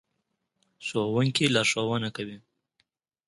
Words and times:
ښوونکي 0.85 1.45
لارښوونه 1.55 2.09
کوي. 2.15 2.37